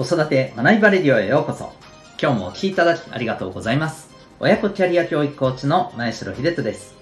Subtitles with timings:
[0.00, 1.74] 子育て学びバレディオへようこそ。
[2.18, 4.08] 今日もお聴きいただきありがとうございます。
[4.38, 6.94] 親子キャリア教育コーチの前城秀人です。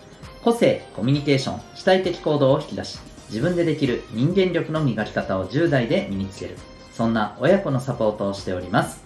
[0.42, 2.98] 個性、コミュニケーション、主体的行動を引き出し、
[3.28, 6.56] 自分でできる人間力の磨き方を10代で身につける。
[6.92, 9.04] そんな親子のサポートをしております。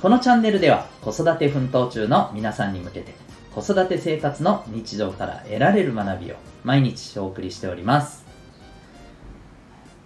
[0.00, 3.12] このチャンネルでは子育て奮闘中の皆さんに向けて
[3.54, 8.24] 子育て生活の日常から得られる学びを毎日お送りしております。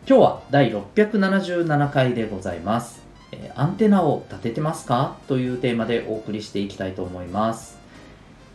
[0.04, 2.99] 今日は第677回でございます。
[3.32, 5.16] えアンテナを立ててますか？
[5.28, 7.78] というテーマでお送りしていきたいと思います。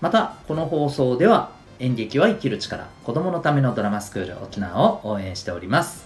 [0.01, 6.05] また、この放送では演劇は生きる力子供のためのドラマスクール沖縄を応援しております。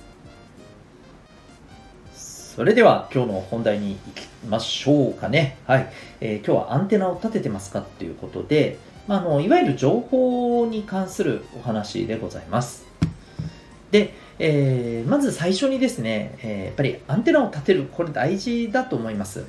[2.14, 5.58] それでは今日の本題に行きましょうかね。
[5.66, 5.92] はい。
[6.20, 7.82] えー、今日はアンテナを立ててますか？
[7.82, 8.78] ということで、
[9.08, 12.86] ま、あのいわゆる情報に関するお話でございます。
[13.92, 19.46] で、えー、まず最初にですね、えー、やっぱりアンテナを立てる、これ大事だと思います。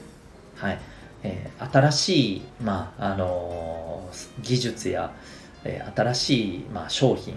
[0.56, 0.78] はい。
[1.22, 4.08] えー、新しい、まあ、あの
[4.42, 5.12] 技術や、
[5.64, 7.34] え新しい、まあ、商品、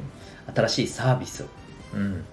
[0.53, 1.45] 新しいサービス、
[1.93, 2.25] うん、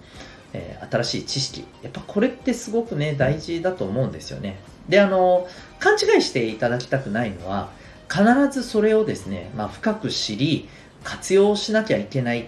[0.53, 1.65] え新しい知識。
[1.83, 4.59] やっぱこれってすごくね、大事だと思うんですよね。
[4.89, 5.47] で、あの
[5.79, 7.71] 勘違いしていただきたくないのは、
[8.09, 10.69] 必ずそれをですね、まあ、深く知り、
[11.05, 12.47] 活用しなきゃいけないっ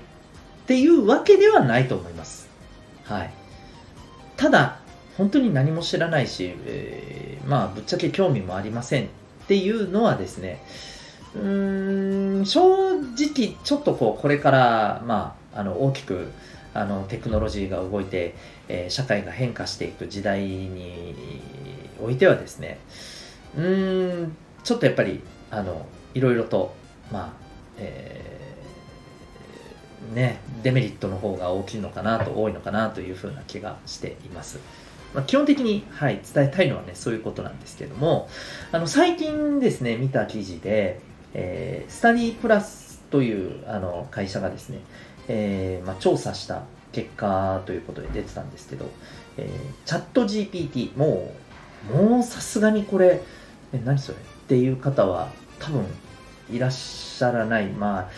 [0.66, 2.41] ていうわけではないと思います。
[3.04, 3.30] はい。
[4.36, 4.78] ただ、
[5.16, 9.08] 本当に何も知らないし、えー、まあ、ぶっちゃけ興味もありませんっ
[9.46, 10.62] ていうのはですね、
[11.34, 16.28] うーん、正直、ちょっとこう、これから、まあ、あの、大きく、
[16.74, 18.34] あの、テクノロジーが動いて、
[18.68, 21.14] えー、社会が変化していく時代に
[22.02, 22.78] おいてはですね、
[23.56, 26.74] うーん、ちょっとやっぱり、あの、いろいろと、
[27.10, 27.32] まあ、
[27.78, 28.31] えー
[30.14, 34.58] ね、デメリットの方が大きいのかなと、多いのかなというふうな気がしています。
[35.14, 38.28] まあ、基本的に、はい、伝えたいのはね、そういうことなんですけども、
[38.72, 41.00] あの、最近ですね、見た記事で、
[41.34, 44.78] えー、スタディプラスというあの会社がですね、
[45.28, 46.62] えー、まあ、調査した
[46.92, 48.90] 結果ということで出てたんですけど、
[49.36, 51.32] えー、チャット GPT、も
[51.90, 53.22] う、もうさすがにこれ、
[53.72, 54.18] え、何それ？
[54.18, 55.84] っていう方は多分
[56.50, 57.68] いらっしゃらない。
[57.68, 58.10] まあ、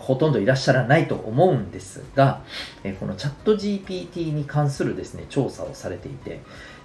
[0.00, 2.42] ほとんどいらっしゃらないと思うんですが、
[2.84, 6.40] えこのチャット GPT に関するですね、調査をされていて、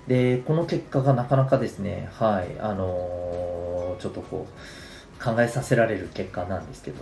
[0.07, 6.97] で、この結果がなかなかですね、はい、あのー、ちょっとこう、考えさせられる結果なんですけど、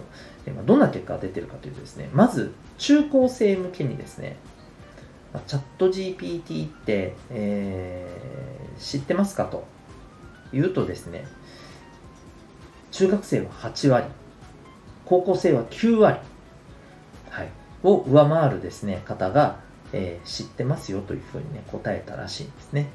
[0.65, 4.37] どんな結果が出てるかというとですね、まず、中高生向けにですね、
[5.33, 9.65] まチャット GPT って、えー、知ってますかと
[10.51, 11.27] 言うとですね、
[12.91, 14.07] 中学生は8割、
[15.05, 16.19] 高校生は9割、
[17.29, 17.49] はい、
[17.83, 19.59] を上回るですね、方が、
[19.93, 22.89] えー、知ってますよというふうにね、答えたらしいんですね。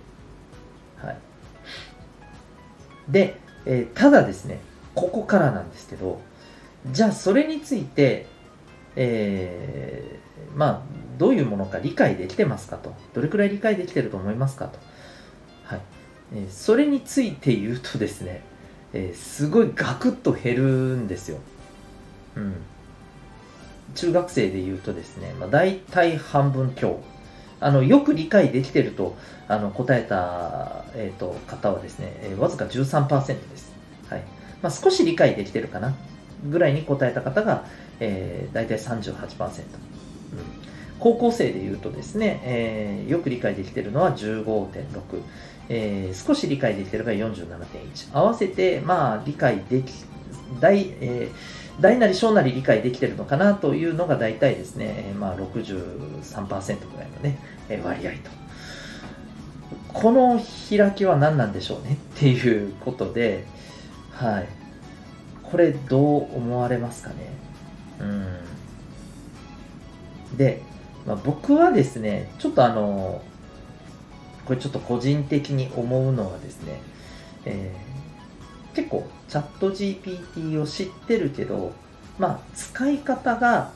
[0.99, 1.19] はい。
[3.09, 4.61] で、えー、ただですね、
[4.95, 6.21] ここからなんですけど、
[6.91, 8.27] じゃあそれについて、
[8.97, 10.83] えー、まあ、
[11.19, 12.95] どういうものか理解できてますかと。
[13.15, 14.79] どれくらい理解できてると思いますかと。
[15.65, 15.81] はい。
[16.35, 18.43] えー、それについて言うとですね、
[18.93, 20.63] えー、すごいガクッと減る
[20.97, 21.39] んですよ。
[22.37, 22.55] うん、
[23.95, 27.01] 中学生で言うとですね、まあ、大体半分強。
[27.63, 33.73] あのよく理解できてるとあの答えた、えーと、方はですね、えー、わずか13%です、
[34.09, 34.23] はい。
[34.63, 35.95] まあ、少し理解できてるかな
[36.49, 37.67] ぐらいに答えた方が、
[38.01, 39.59] えー、大体38%、うん、
[40.99, 44.85] 高校生で言うとですね、えー、よく理解できてるのは15.6、
[45.69, 49.93] えー、少し理解できてるが47.1合わせてまあ理解でき
[50.61, 57.39] 大、えー大なり小なり理解できてるのかなというのが大体ですね、まあ、63%ぐらいのね、
[57.85, 58.19] 割合と。
[59.93, 63.45] この開きは何なんでしょうねっていうことで、
[64.13, 64.49] はい。
[65.43, 67.17] これどう思われますかね
[68.01, 68.27] うん。
[70.37, 70.63] で、
[71.07, 73.23] まあ、僕はですね、ちょっとあの、
[74.45, 76.81] これちょっと個人的に思うのはですね、
[77.45, 77.90] えー
[78.75, 81.73] 結構チャット GPT を知ってるけど、
[82.19, 83.71] まあ、使い方が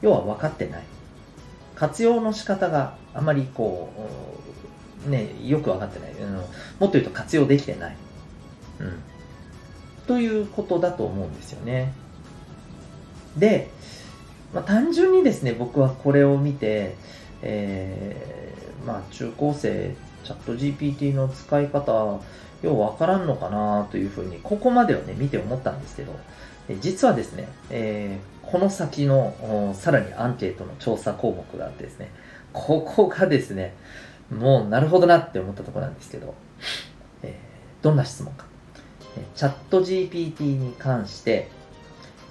[0.00, 0.82] 要は分かってない。
[1.74, 3.90] 活用の仕方があまりこ
[5.06, 6.12] う、ね、よく分かってない。
[6.12, 6.44] うん、もっ
[6.80, 7.96] と言うと活用できてない。
[8.80, 9.02] うん。
[10.06, 11.92] ということだと思うんですよね。
[13.36, 13.70] で、
[14.52, 16.96] まあ、単純にですね、僕はこれを見て、
[17.42, 19.94] えー、まあ、中高生、
[20.24, 22.20] チャット GPT の使い方、
[22.62, 26.14] ようわからんのかなというふうに、ここまではね、見て思ったんですけど、
[26.80, 32.10] 実はですね、えー、この先のさらにアンケートの調査項目があってですね、
[32.52, 33.74] ここがですね、
[34.30, 36.34] もうなるほどなって思ったところなんですけど、
[37.22, 38.46] えー、どんな質問か。
[39.34, 41.48] チャット GPT に関して、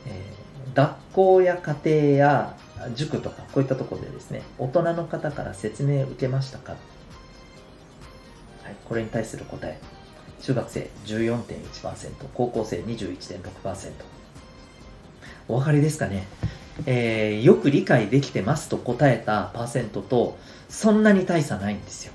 [0.08, 2.58] えー、学校や家庭や
[2.96, 6.78] 塾とかこういったところでですね、大人の方から説明を受けましたか、は
[8.72, 9.80] い、これに対する答え。
[10.42, 13.92] 中学生14.1%、高校生21.6%。
[15.48, 16.28] お分かりですかね、
[16.86, 20.38] えー、よく理解できてますと答えたパーセントと、
[20.70, 22.14] そんなに大差ないんですよ。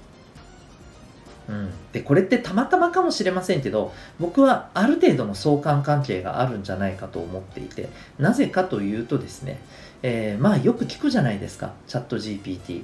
[1.48, 7.88] うん、でこれってたまたまかもしれませんけど僕はある程度の相関関係があるんじゃないかと思っていて
[8.18, 9.60] なぜかというとですね、
[10.02, 12.82] えー、まあよく聞くじゃないですかチャット GPT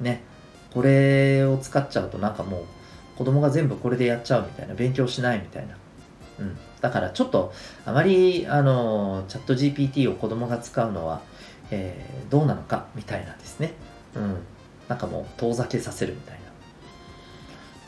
[0.00, 0.22] ね
[0.72, 2.64] これを使っちゃうとなんかもう
[3.16, 5.76] 子供が全部これでやっちゃうみたいな勉強しないみたいな。
[6.40, 7.52] うん、だからちょっと
[7.84, 11.20] あまりあのチャット GPT を子供が使うのは、
[11.70, 13.74] えー、どうなのかみたいなんですね、
[14.16, 14.38] うん、
[14.88, 16.44] なんかもう遠ざけさせるみたいな。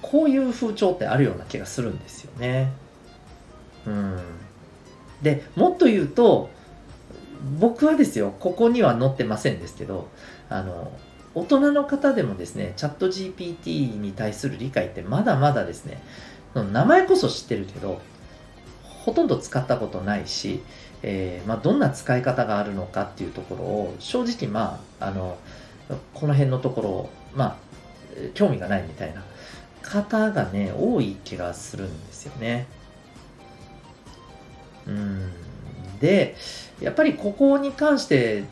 [0.02, 2.70] こういう風潮ってあるような気がするんですよね。
[3.86, 4.20] うん、
[5.22, 6.50] でもっと言うと
[7.58, 10.08] 僕はですよここには載ってませんですけど
[10.48, 10.92] あの
[11.36, 16.02] 大人の方でもですねチャット GPT に対する理解ってまだまだですね
[16.54, 18.00] 名前こそ知ってるけど
[19.04, 20.62] ほとんど使ったことないし、
[21.02, 25.36] えー、まあ、どんな使い方があるのかっていうところを正直まああの
[26.14, 27.56] この辺のところまあ
[28.32, 29.22] 興味がないみたいな
[29.82, 32.66] 方がね多い気がするんですよね。
[34.86, 35.30] うん
[36.00, 36.34] で
[36.80, 38.44] やっぱりここに関して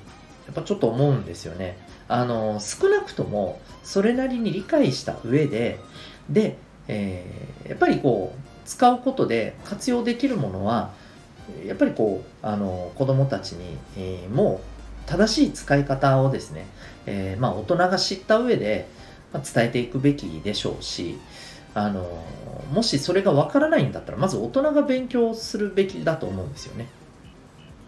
[0.46, 1.78] やっぱちょっと思うんですよね。
[2.08, 5.80] あの少なくともそれなりに理解した上で
[6.28, 6.56] で、
[6.88, 10.92] えー、やっぱりこう使うことで活用できるものは
[11.66, 14.60] やっぱりこうあの子どもたちに、えー、も
[15.06, 16.66] う正しい使い方をですね、
[17.06, 18.88] えー、まあ、大人が知った上で、
[19.32, 21.18] まあ伝えていくべきでしょうし
[21.74, 22.24] あの
[22.72, 26.86] もしそれがわからないんだったらまず大人が勉強するべきだと思うんですよね。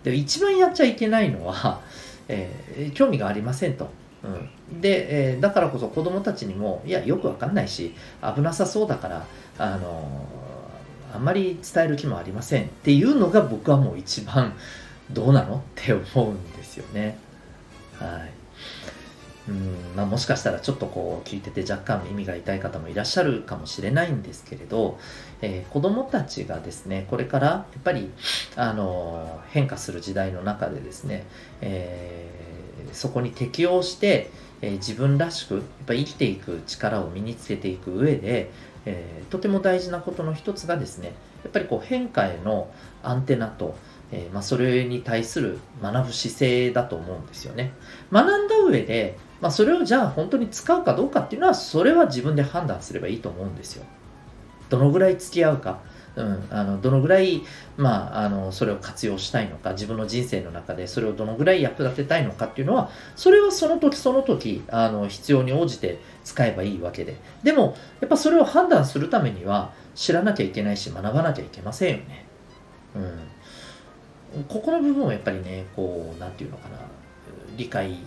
[0.03, 1.81] で一番やっちゃいけないのは、
[2.29, 3.89] えー、興味がありませんと。
[4.71, 7.95] うん、で、えー、だからこそ子供たちにもいやよくわかんないし
[8.35, 9.27] 危なさそうだから
[9.59, 10.27] あの
[11.15, 14.55] あんまり伝える気もありませんっていうのが僕はもう一番
[15.11, 17.19] どうなのって思うんですよね。
[17.99, 18.37] はい。
[19.49, 24.99] うんまあ、もしかしたらちょっとこう聞いてて若干耳が痛い方もいらっしゃるかもしれないんですけれど、
[25.41, 28.11] えー、子どもたちがですねこれからやっぱり
[28.57, 31.25] あの変化する時代の中でですね、
[31.61, 32.56] えー、
[32.93, 34.31] そこに適応して、
[34.63, 38.51] え、自分らしくやっぱ生きていく力を身につけていく上で、
[38.85, 41.13] え、とても大事なことの一つがですね
[41.45, 42.71] やっぱりこう変化への
[43.03, 43.77] アンテナと、
[44.13, 47.73] え、まあ、それに対する学ぶ姿勢だと思うんですよね。
[48.13, 53.85] 学んだ上で、まあ、それをじゃあ本当に使うかどうかっていうのはそれは自分で判断すればいいと思うんですよ。
[54.71, 55.81] どのぐらい付き合うか
[56.17, 57.43] うん、あのどのぐらい、
[57.77, 72.27] まあ、あのそれを活用したいのか自分の人生の中でそれをどのぐらい役立てたいのかっていうのはそれはその時その時あの必要に応じて使えばいいわけででもやっぱそれを判断するためには知らなきゃいけないし学ばなきゃいけませんよね。
[74.35, 76.79] うん、ここの部分をやっぱりねこう何て言うのかな
[77.59, 77.99] 理解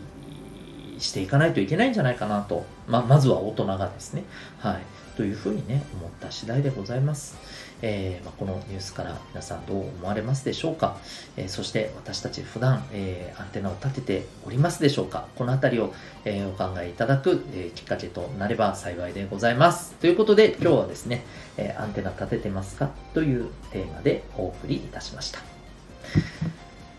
[1.00, 4.24] していかないといけないんじゃないかなと、まあ、まずは大人がですね、
[4.60, 4.82] はい、
[5.18, 7.38] というふうにね思った次第でございます。
[7.82, 10.98] えー、まあ、このニュースから皆さんどう思われますでしょうか、
[11.38, 15.28] えー、そして私たち普段、えー、アンテナを立てておりますでしょうか。
[15.36, 15.94] この辺りを、
[16.26, 19.94] えお考えいただく、えきっかけとなれば幸いでございます。
[19.94, 21.24] ということで今日はですね、
[21.58, 25.40] えアンテナ立ててますかというテーマでお送りいたしました。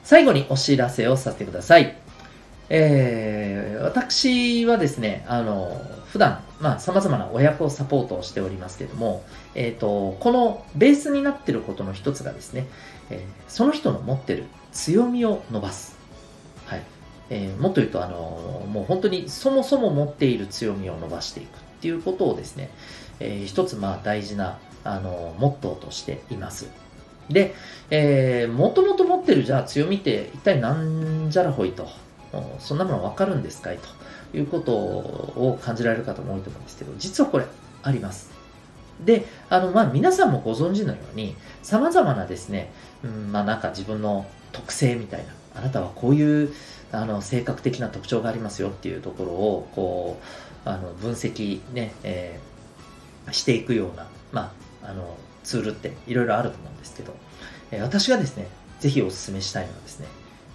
[0.02, 2.09] 最後にお知らせをさせてください。
[2.72, 5.80] えー、私はですね、あの、
[6.12, 9.24] 普段、まあ、様々な親子サポートをしておりますけれども、
[9.54, 12.66] えっ、ー、と、このベースになっていることの一つがですね、
[13.10, 15.96] えー、その人の持ってる強みを伸ばす。
[16.66, 16.82] はい。
[17.30, 22.70] えー、もっと言うと、あの、もう本当にそもそも持っている強みを伸ばしていくっていうことをですね、
[23.18, 26.70] えー、一つ、まあ、大事な、あの、モットーとしています。
[27.28, 27.54] で、
[27.90, 31.88] えー、もともと持ってるじゃあ強みって一体なんじゃらほいと
[32.58, 33.78] そんなものわかるんですかい？
[34.32, 37.46] ということを感じられる方も多いと思うんですけど、実はこれ
[37.82, 38.30] あります。
[39.04, 42.70] で、あの、まあ、皆さんもご存知のように、様々なですね、
[43.02, 46.52] うん、まあ、なんか自分の特性みたいな、あなたはこういう、
[46.92, 50.20] あの、性格的な特徴がありますよっていうところを、こ
[50.66, 57.14] う、あの、分析ね、えー、していくような、まあ、あの、ツールっていろいろあると思うんですけど、
[57.70, 58.48] えー、私がですね、
[58.80, 60.08] ぜひお勧めしたいのはですね、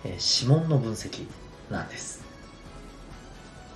[0.03, 1.25] えー、指紋の分析
[1.69, 2.23] なんです。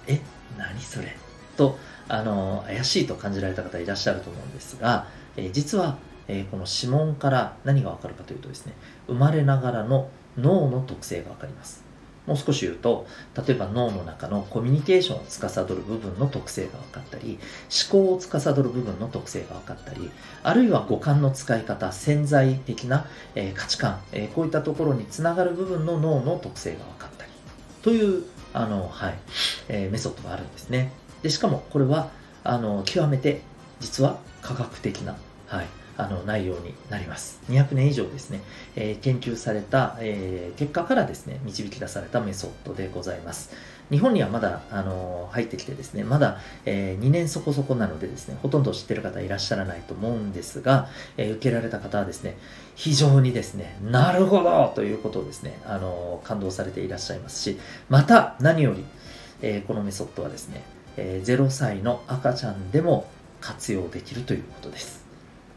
[0.07, 0.21] え、
[0.57, 1.15] 何それ？
[1.57, 1.77] と、
[2.07, 8.73] あの怪しいと感じられた方いらっしゃると思うんですが、え、実は、え、この指紋から何がわかるかというとですね
[9.07, 11.83] 生まれながらの脳の特性がわかります。
[12.27, 17.39] もう少し言うと例えば脳の中のコミュニケーションを司る部分の特性が分かったり
[17.91, 20.11] 思考を司る部分の特性が分かったり
[20.43, 27.18] あるいは五感の使い方潜在的な、えー、価値観、えー、こういったところにつながる部分の脳の特性が分かった
[27.81, 29.19] というあの、はい
[29.67, 30.91] えー、メソッドがあるんですね。
[31.21, 32.09] でしかもこれは
[32.43, 33.41] あの極めて
[33.79, 35.17] 実は科学的な、
[35.47, 35.67] はい、
[35.99, 37.41] あの内容になります。
[37.49, 38.39] 200年以上ですね、
[38.77, 43.51] えー、研究された、えー、結果からですね、導き出されたメソッドでございます。
[43.91, 50.87] 日本にはまだ、あの入ってきてですね、まだ、えー、2年そこそこなのでですね、ほとんど知ってる方いらっしゃらないと思うんですが、
[51.17, 52.37] え受けられた方はですね、
[52.75, 58.85] 非常にですね、なるほどということをですね、あの感動されていらっしゃいますし、また何より、
[59.41, 60.63] えこのメソッドはですね、
[60.95, 63.09] え0歳の赤ちゃんでも
[63.41, 65.08] 活用できるということです。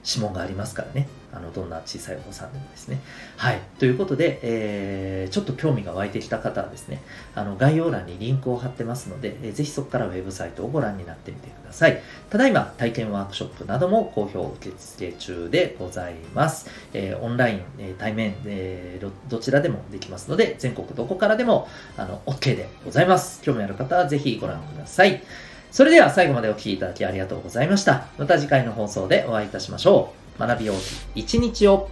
[0.04, 1.08] 指紋がありますからね。
[1.32, 3.00] あの、どんな小さいお子さんでもですね。
[3.36, 3.60] はい。
[3.78, 7.00] ということで、えー、ちょっと興味が湧いてきた方はですね、
[7.34, 12.02] あの、概要欄にリンクを貼ってますので、えー、ぜひそこからウェブサイトをご覧になってみてください。
[12.28, 16.68] ただいま、体験ワークショップなども好評受付中でございます。
[16.92, 23.40] えー、オンライン、えー、対面、えー、どちらでもできますので、全国どこからでも、あの、OK でございます。
[23.42, 25.22] 興味ある方はぜひご覧ください。
[25.72, 28.06] それでは最後までお聴きいただきありがとうございました。
[28.18, 30.38] また次回の放送でお会いいたしましょう。
[30.38, 30.76] 学びよう
[31.14, 31.88] 一日を